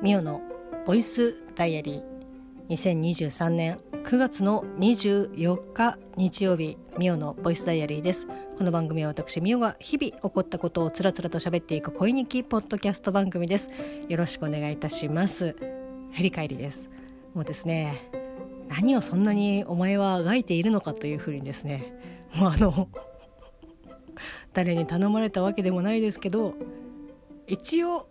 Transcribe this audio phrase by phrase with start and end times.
[0.00, 0.40] ミオの
[0.86, 2.02] ボイスダイアリー。
[2.68, 8.28] 2023年9月の24日日曜日ミオのボイスダイアリーです。
[8.56, 13.70] この番組は私ミオが日々起こったことをつらつらと喋っていく恋日記ポッドキャスト番組です。
[14.08, 15.56] よろしくお願いいたします。
[16.12, 16.88] 振り返りです。
[17.34, 18.08] もうですね
[18.68, 21.92] 何をそんなにお前はあがいているのかというふうにですね
[22.36, 22.88] もうあの
[24.54, 26.54] 誰に頼まれたわけでもないですけど
[27.48, 28.07] 一応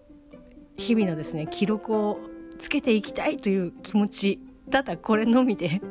[0.78, 2.20] 日々のですね記録を
[2.60, 5.82] つけていきたいという気持ちただこれのみで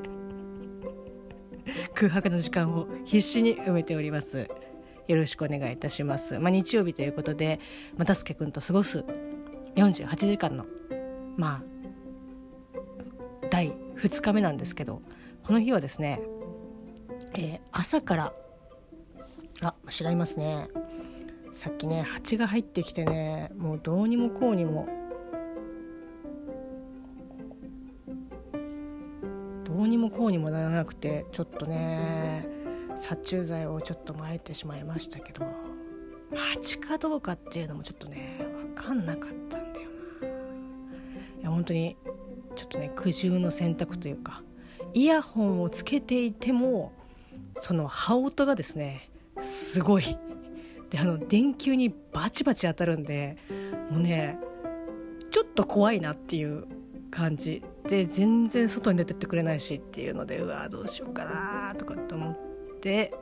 [1.95, 4.49] 空白の時間を必死に埋めております。
[5.09, 6.39] よろしくお願いいたします。
[6.41, 7.61] まあ、日曜日ということで
[7.97, 9.05] またすけくんと過ごす
[9.77, 10.67] 48時間の
[11.37, 12.79] まあ
[13.51, 15.03] 第2日目なんですけど
[15.45, 16.21] この日はですね、
[17.35, 18.33] えー、朝から
[19.63, 20.69] あ違いますね。
[21.57, 24.87] さっきね蜂が入ってきてねもうどうにもこうにも。
[29.65, 32.47] どうにもこうにもならなくてちょっとね
[32.97, 35.47] 殺虫剤をちょっとまいてしまいましたけど
[36.35, 38.39] 蜂かどうかっていうのもちょっとね
[38.75, 39.89] 分かんなかったんだよ
[40.21, 40.29] な。
[40.29, 41.97] いや本当に
[42.55, 44.43] ちょっとね苦渋の選択というか
[44.93, 46.93] イヤホンをつけていても
[47.61, 49.11] その羽音がですね
[49.41, 50.19] すごい。
[50.91, 53.37] であの電球にバチバチ当たるんで
[53.91, 54.39] もうね
[55.31, 56.65] ちょっと怖いなっていう
[57.11, 57.63] 感じ。
[57.89, 62.35] で全然外に出てってくれないしっていうのでうわどうしようかなとかって思っ
[62.81, 63.15] て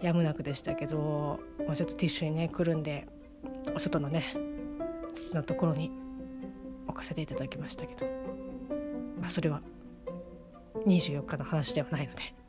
[0.00, 3.08] やむなくでしたけど、まあ、ちょっとティッシュにねくるんで
[3.74, 4.36] お外のね
[5.12, 5.90] 土のところに
[6.86, 8.06] 置かせていただきましたけど、
[9.20, 9.62] まあ、それは
[10.86, 12.41] 24日の話ではないので。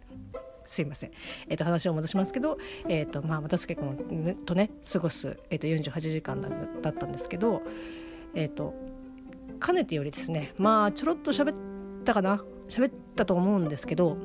[0.73, 1.11] すいません、
[1.47, 2.57] えー、と話を戻しますけど、
[2.89, 6.41] えーとまあ、又助君とね過ごす、えー、と48時間
[6.81, 7.61] だったんですけど、
[8.33, 8.73] えーと、
[9.59, 14.17] かねてよりですねまあちょろっと喋ったかな喋ったと思うんですけど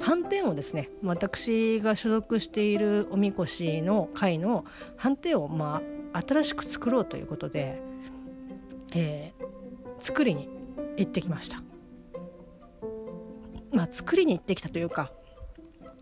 [0.00, 4.64] 反転をですね私が所属しているおみこしの会の
[4.96, 5.82] 反転をま
[6.12, 7.82] あ新しく作ろうということで、
[8.94, 9.44] えー、
[9.98, 10.48] 作りに
[10.96, 11.60] 行ってきました。
[13.72, 15.12] まあ、作りに行ってきたというか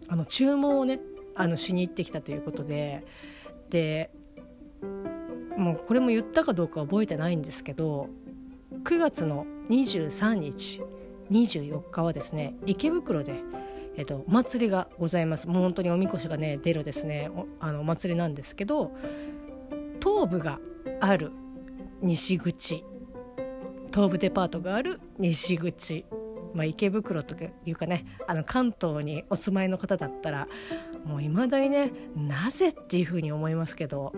[0.09, 1.01] あの注文をね
[1.35, 3.05] あのしに行ってきたということで
[3.71, 4.11] で
[5.57, 8.09] もうこれも言ったかどうか覚えてないんですけど
[8.85, 10.83] 9月の23日
[11.31, 13.43] 24日はですね池袋で、
[13.97, 15.49] えっと、お祭りがございます。
[15.49, 18.93] もう本当におみこしがね出るですねおあのお祭りなんですけど
[20.01, 20.61] 東部が
[21.01, 21.33] ある
[22.01, 22.85] 西口。
[23.93, 26.05] 東武デパートがある西口。
[26.57, 27.37] まあ、池袋と
[27.67, 30.49] いうかねあの関東にお住まいの方だったら
[31.05, 34.13] もういまだにねなぜっていうふうに思いますけど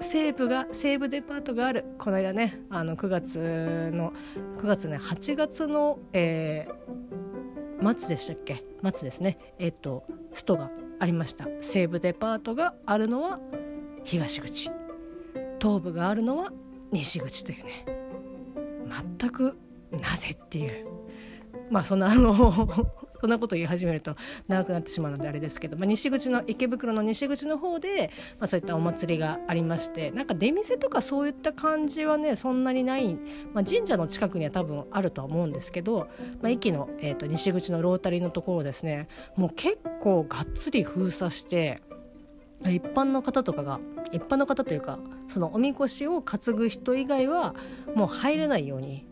[0.00, 1.84] 西武が西武デパートがある。
[1.98, 4.12] この間ねあの9月の
[4.58, 8.62] 9月ね8月の、えー、末でしたっけ？
[8.82, 9.38] 末ですね。
[9.58, 10.70] えっ、ー、とストが
[11.00, 11.46] ありました。
[11.60, 13.40] 西武デパートがあるのは
[14.04, 14.70] 東口。
[15.60, 16.52] 東武があるのは
[16.92, 17.86] 西口というね。
[19.18, 19.56] 全く
[19.90, 20.86] なぜっていう。
[21.70, 22.34] まあそんなあの
[23.20, 24.16] そんなこと言い始めると
[24.48, 33.14] 長くなってしまうのであれですけど、まあ、西口の池袋の西口の方で、まあ、そういったお祭りがありましてなんか出店とかそういった感じはねそんなにない、
[33.54, 36.08] まあ、神社の近くには多分あるとは思うんですけど、
[36.42, 41.80] まあ、駅の、えーと、西口のロータリーのところですねもう結構がっつり封鎖して
[42.62, 43.80] 一般の方とかが
[44.12, 44.98] 一般の方というか
[45.28, 47.54] そのおみこしを担ぐ人以外は
[47.94, 49.06] もう入れないように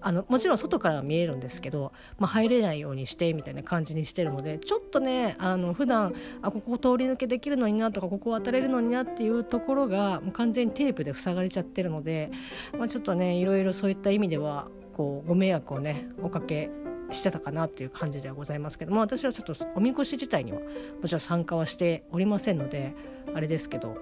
[0.00, 12.30] あのもちろん外からは見えるんですけど、まあ、入れないようにしてみたいな感じにしてるのでちょっとねあの普段あここ通り抜けできるのになとかここ渡れるのになっていうところがもう完全にテープで塞がれちゃってるので、
[12.76, 16.70] まあ、ちょっとねいろいろそういった意味ではこうご迷惑をねおかけ
[17.12, 22.94] してたかなっていう感じではございますけども私はちょっとおみこし自体にはもちろん参加はしておりませんので
[23.34, 23.96] あれですけど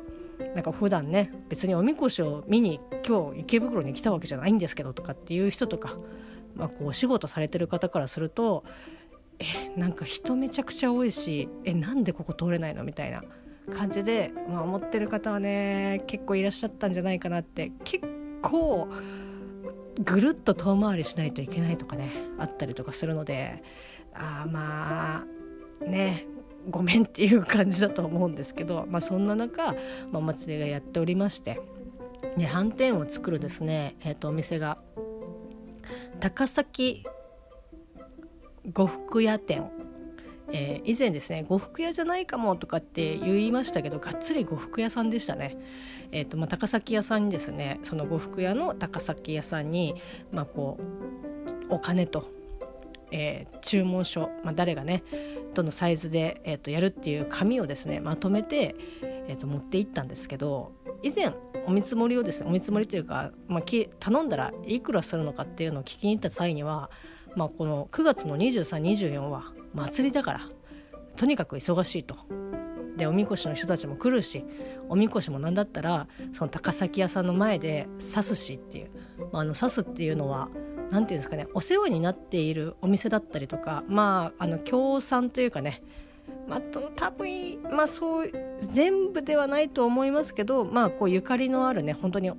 [0.55, 5.97] なんか普段ね別におみこしを見に今日池袋に来たわけじゃないんですけどとかっていう人とか、
[6.55, 8.65] まあ、こうお仕事されてる方からすると
[9.39, 9.45] え
[9.79, 13.23] なんか人めちゃくちゃ多いしえなんでここ通れないのみたいな
[13.75, 18.07] 感じで、まあ、思ってる方はね結構いらっしゃったんじゃないかなって結
[18.43, 18.89] 構
[20.05, 23.63] ぐるっと遠回りしないといけないとかねあったりとかするので
[24.15, 25.25] あま
[25.83, 26.27] あね
[26.69, 29.75] ごめんっていう感じだと思うんですけど、まあ、そんな中、
[30.13, 31.61] まあ、祭りがやっておりまして
[32.37, 34.79] で斑点を作るですね、えー、とお店が
[36.21, 37.05] 高崎
[38.73, 39.71] 呉服屋店
[40.53, 45.59] えー、以前ですね呉服屋じゃないかもとかって言いましたけどがっつり呉服屋さんでしたね。
[46.13, 49.97] えーとまあ、高崎屋さんにですねその呉服屋の高崎屋さんに、
[50.31, 50.79] まあ、こ
[51.69, 52.31] うお金と、
[53.11, 55.03] えー、注文書、まあ、誰がね
[55.57, 60.73] どのサイズで、えー、とやるっていう紙をですねまとめて、えー、と持って行ったんですけど
[61.03, 61.33] 以前
[61.67, 63.63] お見積もりをですねお見積もりというか、まあ、
[63.99, 66.91] 頼んだらいくらするのかっていうのを聞きに行った際には、
[67.35, 70.41] まあ、この9月の2324は祭りだから
[71.17, 72.17] とにかく忙しいと。
[72.97, 74.43] でおみこしの人たちも来るし
[74.89, 78.91] おみこしも何だったらその高崎屋さんの前で刺すしっていう、
[79.33, 80.49] まあ、あの刺すっていうのは
[80.91, 85.83] 何て言うんですかねお世話になっているお店だったりとかまああの協賛というかね
[86.49, 87.29] まあ、と多分
[87.63, 88.31] まあそう
[88.61, 92.31] 全部ではないと思いますけどまあこうゆかりのあるね本当に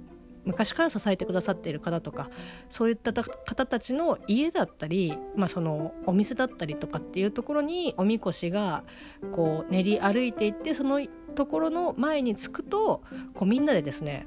[0.45, 2.29] 昔から支えてくださっている方とか
[2.69, 8.85] そういった方たちの家だったり、まあ、そのお店だったりとかっていうところにおみこしが
[9.33, 11.05] こう練り歩いていってその
[11.35, 13.03] ところの前に着くと
[13.33, 14.25] こうみんなでですね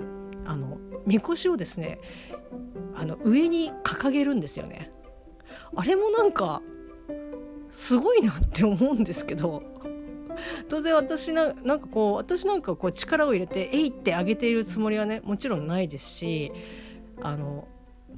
[0.50, 2.00] あのみこしをですね
[2.96, 4.90] あの上に掲げるんですよね。
[5.76, 6.60] あれもなんか
[7.70, 9.62] すごいなって思うんですけど
[10.68, 16.52] 当然私ななんかこう私なんかこう力を入れてえいってあげているつもりはねもちろんないですし
[17.22, 17.68] あの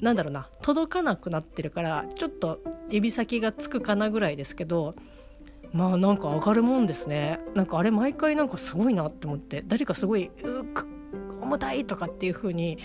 [0.01, 4.95] なんだろうな届かなくなってるからちょっと指先がつくかなぐらいですけど
[5.73, 10.87] まあなんか上がるもんですねなんかあれ毎回なんかすごいなって思って誰かすごいうく
[11.53, 12.79] 重たいとかっていう風に、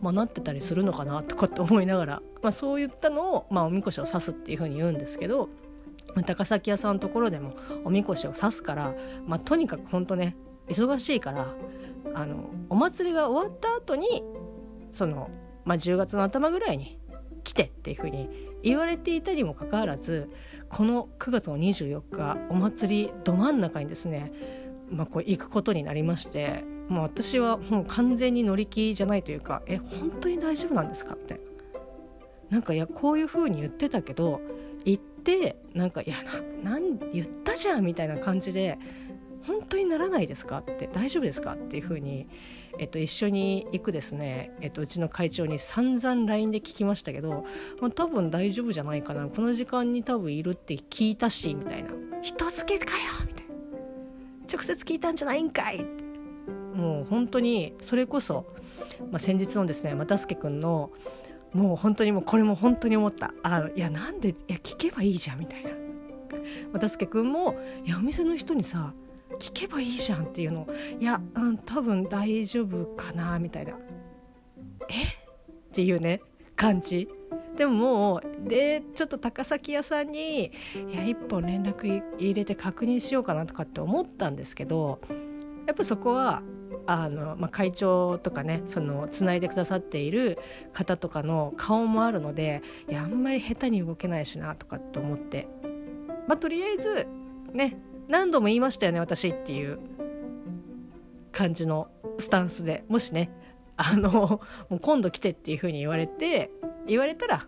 [0.00, 5.50] まあ、なってたりするのかなとかって思いながら、まあ、そういったのを、まあ、おみこしを刺すっていう風に言うんですけど
[6.26, 7.54] 高崎屋さんのところでも
[7.84, 8.94] おみこしを刺すから、
[9.26, 10.36] まあ、とにかく本当ね
[10.68, 11.54] 忙しいから
[12.14, 14.22] あのお祭りが終わった後に
[14.92, 15.30] その、
[15.64, 16.98] まあ、10月の頭ぐらいに
[17.42, 18.28] 来てっていうふうに
[18.62, 20.30] 言われていたにもかかわらず
[20.70, 24.32] この9月の24日お祭りど真ん中にですね、
[24.90, 31.40] まあ、こう行くことになりましてもう私はもう完全に乗り気じゃないというかえ本当に大丈夫なんですかってな
[32.50, 34.40] なんかいやこういうふうに言ってたけど
[34.84, 36.16] 行ってなんか「いや
[36.62, 38.78] ななん言ったじゃん」みたいな感じで
[39.46, 42.28] 「本当にならないですか?」って「大丈夫ですか?」っていうふうに、
[42.78, 47.44] えっと、一緒に行くですね、えっと、うちの会長に散々 LINE で聞きましたけど、
[47.80, 51.90] まあ、多分大丈夫じゃないかなこの時間に多分いるって聞いたしみたいな
[52.20, 53.54] 「人付けかよ!」みたいな
[54.52, 56.03] 「直接聞いたんじゃないんかい!」って
[56.74, 58.46] もう本当にそれこそ、
[59.10, 60.90] まあ、先日のですね又助君の
[61.52, 63.32] もう本当にもうこれも本当に思った。
[63.42, 65.70] あいやなんでいや聞けばいいじゃんみたいな。
[66.72, 67.54] 又助君も
[67.84, 68.92] いやお店の人にさ
[69.38, 70.66] 聞けばいいじゃんっていうの。
[71.00, 73.78] いや、うん、多分大丈夫かなみたいな。
[74.88, 75.02] え？
[75.04, 76.20] っていうね
[76.56, 77.08] 感じ。
[77.56, 80.50] でももうでちょっと高崎屋さんにい
[80.92, 85.00] や一本連絡入れて確認しようかなとかって思ったんですけど
[85.66, 86.42] やっぱそこは
[86.86, 90.38] あの、まあ、会長とかねそのつないでくださっている
[90.72, 95.48] 方とかの顔もあるのでいやあんまり下手に動けないしなとかって思って、
[96.28, 97.06] まあ、とりあえず
[97.52, 97.78] ね
[98.08, 99.78] 何度も言いましたよね私っていう
[101.32, 101.88] 感じの
[102.18, 102.84] スタンスで。
[102.88, 103.30] もしね
[103.76, 106.50] あのもう今度来てっていうふうに言われて
[106.86, 107.44] 言われたら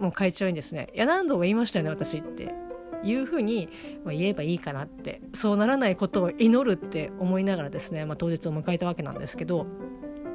[0.00, 2.65] もう会長にですね「いや何度も言いましたよね私」って。
[3.06, 3.68] いうふうに
[4.06, 9.66] 言えばいいかなってそうならないことを祈るって思いながらですね、まあ、当日を迎えたわけなんですけど、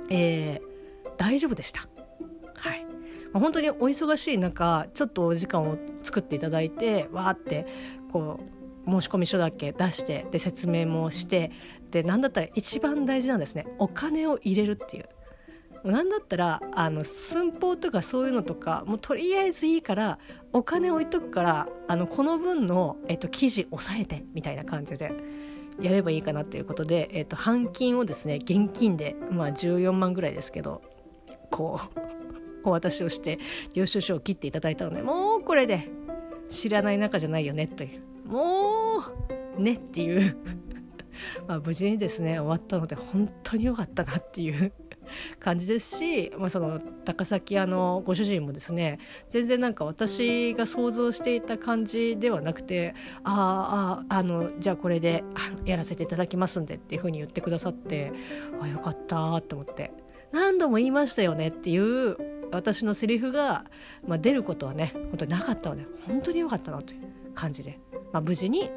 [0.09, 0.61] えー、
[1.17, 1.81] 大丈夫でした。
[2.55, 2.85] はい。
[3.31, 7.65] まあ、本当にお忙しい中ちょっとお時間を作っていただいてわーって
[8.11, 8.39] こ
[8.87, 11.51] う申込書だけ出してで説明もして
[11.91, 13.67] で何だったら一番大事なんですね。
[13.79, 15.09] お金を入れるっていう。
[15.83, 20.19] 何だったらあの寸法とかそういうのとかもうとりあえずいいから
[20.53, 25.11] お金置いとくからあのこの分の、えっと、記事押さえてみたいな感じで
[25.79, 30.81] やればいいかなということで、えっと、半金をですね現金で、まあ、14万ぐらいですけど
[31.49, 31.99] こう
[32.63, 33.39] お渡しをして
[33.73, 35.89] 領収書を切っていただいたのでもうこれで
[36.49, 39.03] 知らない仲じゃないよねというも
[39.57, 40.37] うねっていう
[41.47, 44.71] まあ無事にですね終わったので本当に良かったなっていう
[45.39, 48.99] 感じですし、まあ、その高崎屋のご主人もですね
[49.29, 55.23] 全然なんか私が想像していた感じではなくて「あああのじゃあこれで
[55.65, 58.11] やらせていただきますんで」っていうふうに言ってくださって
[58.61, 59.91] あよかったと思って
[60.31, 62.17] 何度も言いましたよねっていう
[62.51, 63.65] 私のセリフが、
[64.07, 67.01] まあ、出ることはね本当になかったので本当に良かったなという
[67.33, 67.79] 感じで、
[68.11, 68.69] まあ、無事に、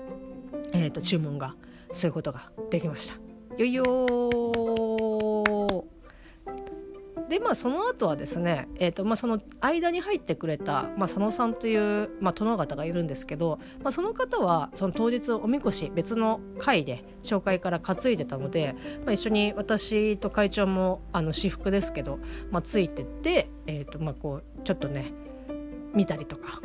[0.72, 1.54] えーと、注文が
[1.92, 3.14] することができました。
[3.56, 3.84] よいよ
[7.28, 22.18] でまあその後はですね、えーとまあ、その間に入ってくれた、まあ、佐野さんという、まあ、殿方がいるんですけど、まあ、その方はその当日おみこし別の会で紹介から担いでたので、まあ、一緒に私と会長もあの私服ですけど、
[22.50, 25.12] まあ、ついてって、えーとまあ、こうちょっとね
[25.94, 26.60] 見たりとか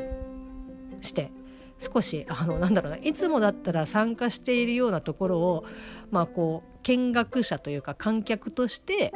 [1.02, 1.32] して
[1.80, 5.66] 少しあのなんだろうないつもだったら参加しているようなところを、
[6.12, 9.14] まあ、こう見学者というか観客として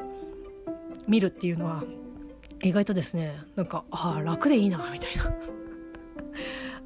[1.07, 1.83] 見るっていうのは
[2.63, 5.33] 意外とですねなんかああ楽でいいなみたいな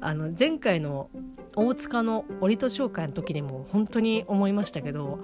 [0.00, 1.10] あの前回の
[1.56, 5.18] 大塚の折戸紹介の時にも本当に思いましたけど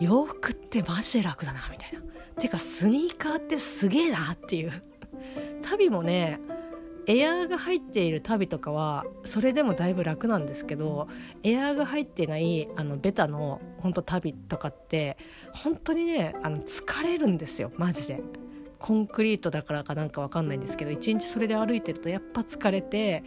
[0.00, 1.98] 洋服ってマジで楽だなみたいな。
[2.38, 4.72] てかスニーカーってすげえなっていう
[5.62, 6.40] 旅もね
[7.08, 11.08] エアーが入っている足袋とかはそれでもだいぶ楽なんですけど
[11.42, 15.16] エアーが入ってないあのベタの本当足袋とかって
[15.54, 18.22] 本当にねあの疲れるんですよマジで。
[18.78, 23.24] コンクリートだからかなんか分かんないんですけど一日それで歩いてるとやっぱ疲れて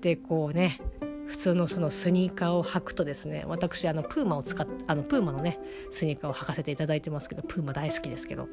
[0.00, 0.80] でこうね
[1.28, 5.58] 普通のそのスニーカーを履くとですね私あのプーマを使っあのプーマのね
[5.90, 8.48] スニーカーを履かせていただいてますけどプーマ大好きですけど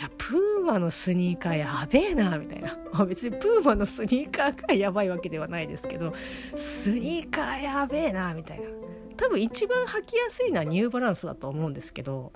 [0.00, 2.74] いやプーマのスニーカーやべえなみたいな。
[3.04, 6.14] 別にプーマのスニーカーがやばいわけではないですけど
[6.56, 8.66] スニーカーやべえなみたいな。
[9.16, 12.32] 多分一番履きやすいのはニューバランスだと思うんですけど、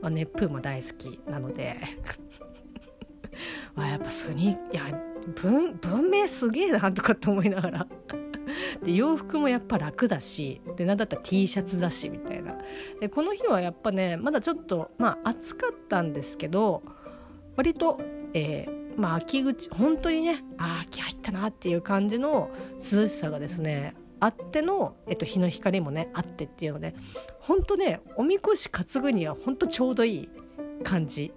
[0.00, 1.76] まあね、プーマ大好きなので。
[3.74, 4.82] まあやっぱスニーいや
[5.42, 7.86] 文文明すげえなとかって思いながら。
[8.84, 12.56] で洋服もやっぱ楽だしで何だったら T シャツだしみたいな。
[13.00, 16.82] でこの日はやっぱねまだちょっとまあ暑かったんですけど
[17.56, 18.00] 割と、
[18.34, 26.94] えー、まあ秋口本当にねあ秋入ったなっていう感じの涼しさがですねあっての、えっと、日の光もねあってっていうので
[27.40, 30.28] 本当ねおみこし担ぐには本当ちょうどいい
[30.82, 31.32] 感じ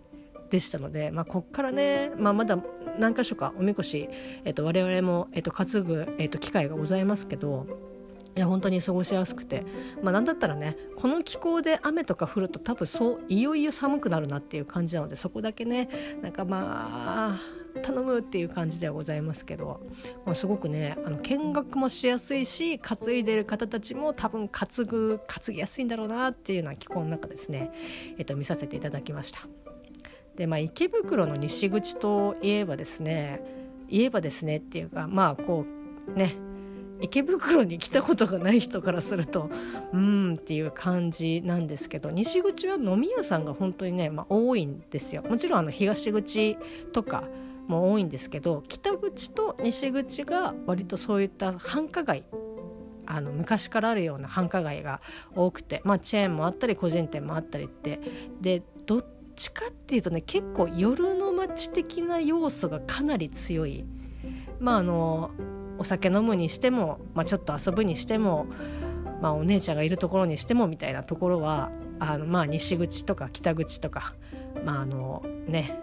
[0.50, 2.58] でしたので、まあ、こっからね、まあ、まだ
[3.00, 4.10] 何箇所かおみこし、
[4.46, 7.68] えっと、我々も、えっと、担ぐ、えっと、機会がございますけど
[8.36, 9.66] いや本当に過ごしやすくて、
[10.02, 15.90] まあ、なんだったらねこの気候で雨とか降ると多分そういよいよ寒くなるなっていう感じなのでそこだけね
[16.22, 17.40] なんかまあ
[17.84, 19.82] 頼むっていう感じではございますけど、
[20.26, 27.72] まあ、すごくねあの見学もしやすいし担いでる方たちも多分担ぐ担ぎやすいんだろうなっていうような気候の中ですね、
[28.18, 29.61] えっと、見させていただきました。
[30.36, 33.42] でまあ池袋の西口といえばですね
[33.90, 35.66] 言えばですねっていうかまあこ
[36.08, 36.36] うね
[37.02, 39.50] 池袋に来たことがない人からすると
[39.92, 45.24] うんっていう感じなんですけど西口は飲み屋さんが本当にね、まあ、多いんですよ。
[45.24, 46.58] もちろんあの東口
[46.94, 47.24] とか
[47.68, 52.24] も多いんですけど北口と西口が割とそういった繁華街
[53.08, 55.02] あの昔からあるような繁華街が
[55.36, 58.00] 多くて、まあ、チェーンもあったり個人店もあったりって。
[58.42, 59.06] でどっ
[59.42, 63.86] ちかっていうとね結構夜の街的な要素がかなり強い。
[64.60, 65.32] まああの
[65.78, 68.46] お酒飲むにしても、まあ、ちょっと遊ぶにしても、
[69.20, 74.14] まあ、お姉ちゃんがいるところにしてもみたいなところはあの、まあ、西口とか北口とか、
[74.64, 75.80] まああのね、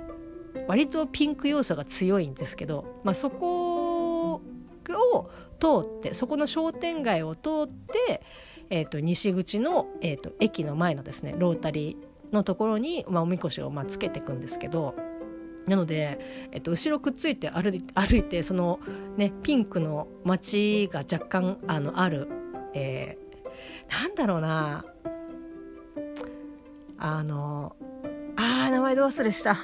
[0.69, 8.23] 割とピンク要素が強いんですけど、まあ、そこを通ってそこの商店街を通って、
[8.71, 14.95] えーと、西口の、えーと、駅の前のですねロータリーのところに、まあ、おみこしをまあつけていくんですけど。
[15.67, 16.19] なので、
[16.51, 18.81] えっと、後ろくっついて歩い歩いてその、
[19.19, 22.27] ね、ピンクの街が若干あのある、
[22.73, 24.87] えー、なんだろうな
[26.97, 27.77] あの
[28.37, 29.59] あ名前ど忘れした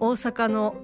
[0.00, 0.76] 大阪の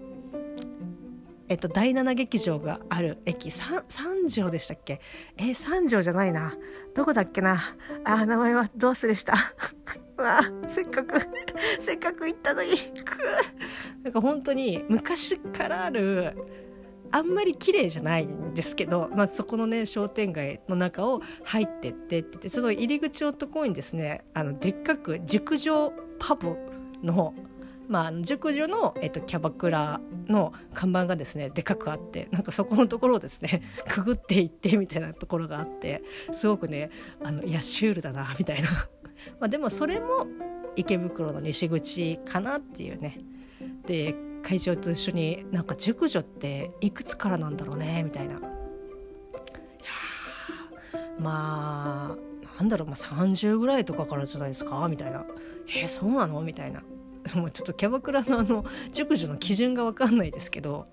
[1.49, 3.51] えっと、第7劇場がある駅。
[3.51, 3.83] 三
[4.29, 5.01] 条でしたっけ？
[5.37, 6.55] え三条じゃないな。
[6.95, 7.59] どこだっけな？
[8.05, 9.35] あ名前はど忘れした？
[10.17, 11.21] わせっかく
[11.81, 12.71] せっかく行ったのに。
[14.03, 16.35] なんか本当に昔からある
[17.11, 26.57] あんまり綺麗じゃないんですけど、まあ、そこのね商店街の中を入ってってってってその入り口のところにですねあのでっかく熟女パブ
[27.03, 27.35] の
[27.89, 36.91] まあ、熟女の、えっと、キャバクラの看板がですねでかくあってなんかそこのところをですね くぐっていってみたいなところがあってすごくね
[37.23, 38.69] あのいやシュールだなみたいな。
[39.41, 40.27] まあでもそれも
[40.77, 43.19] 池袋の西口かなっていうね。
[43.87, 48.35] で会長と一緒になんか熟女っていくつからなんだろうねみたいな。
[48.35, 48.51] いや
[51.19, 55.25] まあなんだろう、まあ、30ぐらいとかからじゃないですかみたいな。
[55.69, 56.41] えー、そうなの？
[56.43, 56.83] みたいな。
[57.35, 60.87] もうちょっとキャバクラのあの熟女の基準が分かんないですけど、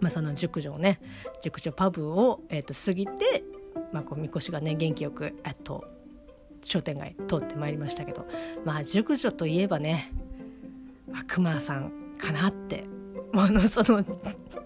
[0.00, 1.00] まあ、その熟女をね
[1.40, 3.44] 熟女パブを、えー、と過ぎて、
[3.92, 5.84] まあ、こうみこしがね元気よく、えっと、
[6.64, 8.26] 商店街通ってまいりましたけど
[8.64, 10.12] まあ熟女といえばね
[11.12, 12.84] あ熊さんかなって
[13.32, 14.04] あのその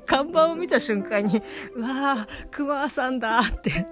[0.06, 1.42] 看板を見た瞬間に
[1.74, 3.86] うわー熊さんだって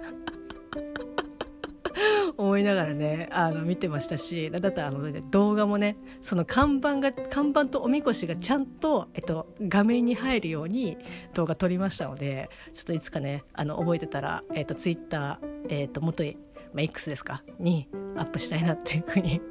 [2.37, 10.97] 思いながらねあの見てましたしだったあの、ね、動画もねその看板が看板とおみこしがちゃんと、えっと、画面に入るように
[11.33, 16.37] 動画撮りましたのでちょっといつかねあの覚えてたら、えっと、ツイッター、えっと、元い、
[16.73, 17.43] まあ、X ですか？
[17.59, 19.41] にアップしたいなっていうふうに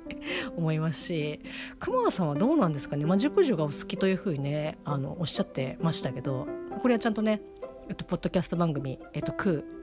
[0.56, 1.40] 思いますし
[1.78, 6.46] 熊川さんはどうなんですかね、まあ、熟女がお好きというふうにねあのおっしゃってましたけど
[6.82, 7.40] これはちゃんとね、
[7.88, 9.79] えっと、ポッドキャスト番組「えっと、クー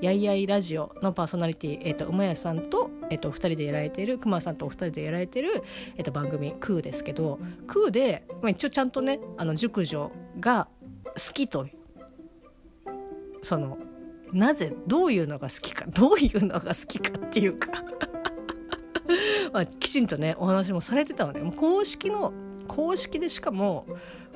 [0.00, 5.62] やいやいラジオのパーソナリティ、えーと、馬屋さんと,、えーと、2人でやられている熊さんとお二人でやられてる、
[5.96, 10.68] えーと、番組「クー」ですけど「クーで」まあ、一応ちゃんとねあの熟女が
[11.04, 11.66] 好きと
[13.42, 13.78] その
[14.32, 17.70] なぜどういうのが好きかどういうのが好きかっていうか。
[19.52, 22.34] まあ、きちんとねお話もされてたので公式の
[22.68, 23.86] 公式でしかも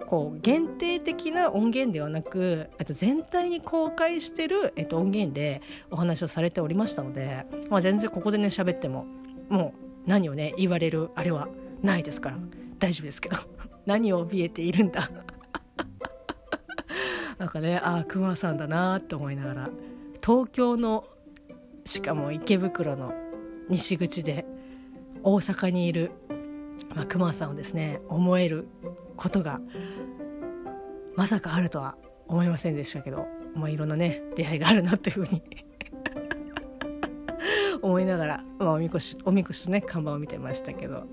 [0.06, 9.06] こう限定的な音源ではなく、えっと、全体に公開してる、えっと、音源でお話をされておりましたので、まあ、全然ここでね喋っても
[9.48, 9.74] も
[10.06, 11.48] う何をね言われるあれは
[11.82, 12.38] ないですから
[12.78, 13.36] 大丈夫ですけど
[13.86, 15.10] 何を怯えているんだ。
[17.38, 19.70] なんかねああ熊さんだなって思いながら
[20.24, 21.04] 東京の
[21.84, 23.12] しかも池袋の
[23.68, 24.44] 西口で
[25.24, 26.10] 大阪にいる、
[26.94, 28.66] まあ、熊さんをですね思える
[29.16, 29.60] ことが
[31.16, 31.96] まさかあるとは
[32.26, 35.42] 思いませんでしたけど、まあ、いろんなね出会いがあるなというふうに
[37.82, 41.04] 思いながら、まあ、おみこしおみこしとね看板を見てましたけど。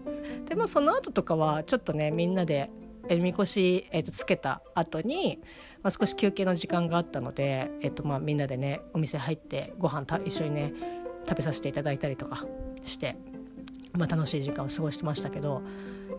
[0.50, 2.71] でもその後とかはちょっとねみんなで
[3.07, 5.39] えみこし、えー、とつけた後に、
[5.83, 10.74] まあ、少し休憩の時間があったので、えーとまあ、みんなでねお店入ってご飯た一緒にね
[11.27, 12.45] 食べさせていただいたりとか
[12.83, 13.15] して、
[13.98, 15.63] まあ、楽しい時間を過ごしてましたけど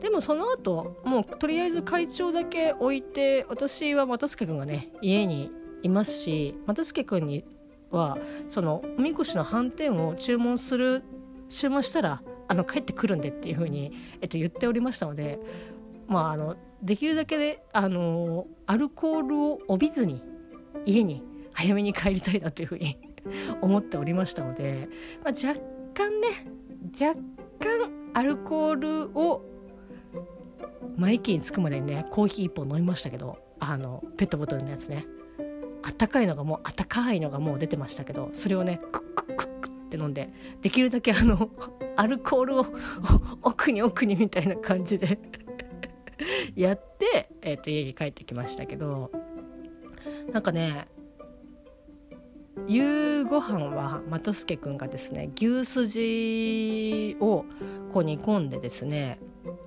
[0.00, 5.50] でもその後もうとりあえず会長だけ置いて私は又助君がね家に
[5.83, 7.45] いますし又助君に
[7.91, 11.03] はそのおみこしの斑点を注文する
[11.49, 15.39] 注文したらあの帰ってくるんでっていうふうに、えっと、言っておりましたので、
[16.09, 20.23] まあ、あのできるだけであのアルコールを帯びずに
[20.87, 22.99] 家に早めに帰りたいなというふうに
[23.61, 24.89] 思っておりましたので、
[25.23, 25.61] まあ、若
[25.95, 26.47] 干ね
[26.99, 27.21] 若
[27.60, 29.46] 干アルコールを
[30.96, 35.06] まあ、駅に着くまでにねコーヒー1本飲みましたけどあのペットボトルのやつね。
[35.82, 41.49] あったかいのがもうあったかいのがもう出てましたけどそれをねクックックックって飲んでできるだけあの
[41.96, 42.66] アルコールを
[43.42, 45.18] 奥に奥にみたいな感じで
[46.54, 49.10] やって、えー、と家に帰ってきましたけど
[50.32, 50.86] なんかね
[52.66, 57.44] 夕ご飯は又助君がですね牛すじを
[57.92, 59.18] こう煮込んでですね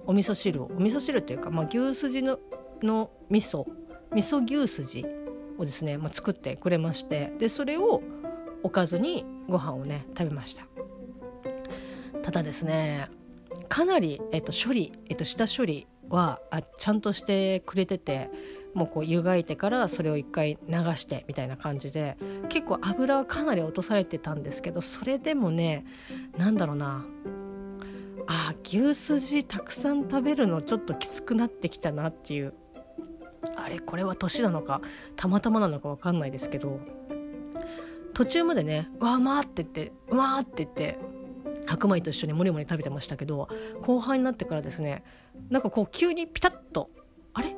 [0.06, 2.40] お味噌汁をお味噌汁っていうか、まあ、牛すじの
[2.82, 3.66] の味噌
[4.14, 5.06] 味噌牛すじ
[5.58, 8.02] をですね、まあ、作ってくれましてでそれを
[8.64, 10.66] おかずにご飯をね食べました。
[12.22, 13.10] ただですね
[13.68, 18.30] かなり、えっと、処理、えっと、下処理はあちゃんとしてくれてて
[18.74, 22.18] もうこう湯がいてからそれを一回流してみたいな感じで
[22.50, 25.86] 結構油はかなり落とされてたんですけどそれでもね
[26.38, 27.06] 何だろうな
[28.28, 32.54] あ牛すじたくさん食べるのちょっときつくなってきたなっていう
[33.56, 34.82] あれこれは年なのか
[35.16, 36.80] たまたまなのか分かんないですけど
[38.14, 40.98] 途中までね「うわうま!」って言って「うま!」って言って
[41.68, 43.48] 白米と一緒にもりもり食べてましたけど
[43.82, 45.04] 後半になってからですね
[45.50, 46.90] なんかこう急にピタッと
[47.34, 47.56] あれ？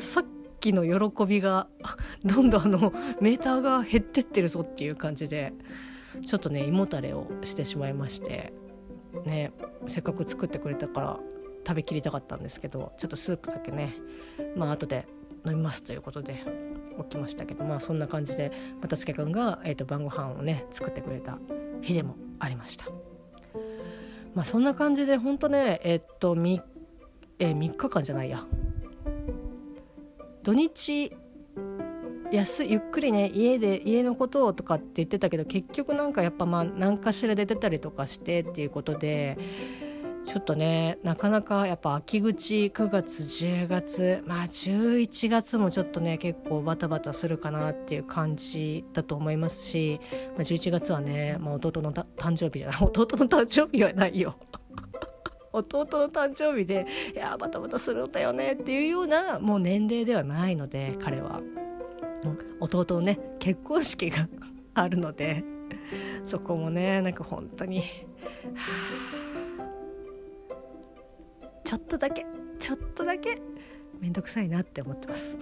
[0.00, 0.24] さっ
[0.60, 1.68] きの喜びが
[2.24, 5.52] どんどんあのメーターが減ってってるぞっていう感じで
[6.26, 8.52] ちょっとね胃もたれをしてしまいまして
[9.24, 9.52] ね
[9.88, 11.20] せっかく作ってくれたから
[11.66, 13.94] 食べきりたかったんですけどちょっとスープだけね
[14.54, 15.06] まあ後で
[15.44, 16.44] 飲みますということで
[16.98, 21.38] 起きましたけどまあそんな感じで又助君が、えーと、晩ご飯をね作ってくれた
[21.82, 22.86] 日でもありました。
[24.34, 26.62] まあそんな感じで本当ねえっ、と 3,
[27.38, 28.44] えー、3日間じゃないや
[30.46, 31.10] 土日
[32.30, 39.36] 安ゆっくりね家で家のことをとかって言ってたけど結局なんかやっぱまあ何かしらで出たりとかしてっていうことで
[40.24, 50.00] ちょっとねなかなかやっぱ秋口9月10月まあ11月もちょっとね結構バタバタするかなっていう感じだと思いますし、
[50.36, 54.36] まあ、11月はね、まあ、弟の誕生日じゃない弟の誕生日はないよ。
[55.56, 61.40] 弟の誕生日でいやバタバタするんだよねっていうようなもう年齢ではないので彼は。
[62.58, 64.28] 弟のね結婚式が
[64.74, 65.44] あるので
[66.24, 67.84] そこもねなんか本当に、
[68.54, 69.76] は
[71.64, 72.26] ちょっとだけ
[72.58, 73.40] ちょっとだけ
[74.00, 75.38] 面倒くさいなって思ってます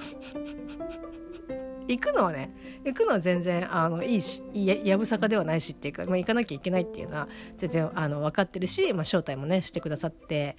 [1.89, 2.51] 行くのはね
[2.85, 10.57] 行くのは全然あのいいしやぶさかではないしっていうか、まあ、行かなきゃいけないっていうのは全然あの分かってるし、まあ、招待もねしてくださって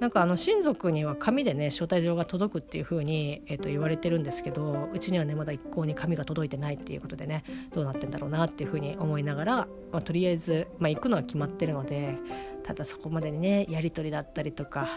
[0.00, 9.56] なんかあの親族には紙でね招待状が届くっていう風にえっ、と言われてるんですけどうちにはねまだ一向に紙が届いてないっていうことでねどうなってんだろうなっていう風に思いながら、
[9.92, 12.18] まあ、とりあえず、まあ、行くのは決まってるので
[12.62, 14.88] ただそこまでにねやり取りだったりとか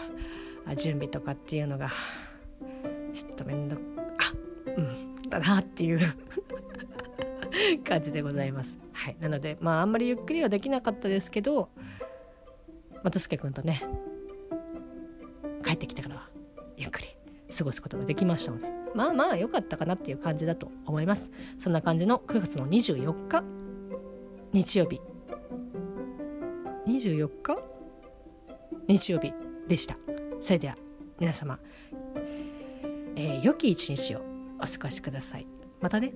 [0.76, 1.90] 準備とかっていうのが
[3.12, 3.80] ちょっと面倒
[4.18, 4.34] あ
[4.76, 5.09] うん。
[5.30, 6.00] だなっていう
[7.84, 8.78] 感じでございます。
[8.92, 11.70] はい、なのでまああんまりゆっくりはできなかったですけど
[13.02, 13.82] 松助君とね
[15.64, 16.28] 帰ってきてからは
[16.76, 17.08] ゆっくり
[17.56, 21.30] 過ごすことができましたのでまあまあ良かったかなっていう感じだと思います。
[21.58, 23.44] そんな感じの9月の24日
[24.52, 25.00] 日曜日。
[26.86, 27.58] 24日
[28.88, 29.32] 日曜日
[29.68, 29.96] でした。
[30.40, 30.76] それでは
[31.20, 31.58] 皆様、
[33.14, 34.29] えー、良き一日を。
[34.62, 35.46] お過ごしください。
[35.80, 36.12] またね。